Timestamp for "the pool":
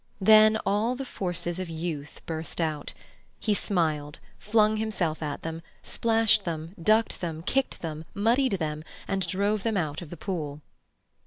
10.09-10.61